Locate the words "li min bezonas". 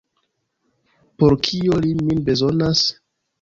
1.85-2.83